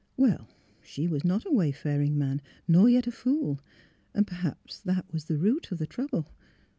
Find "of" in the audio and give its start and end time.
5.71-5.77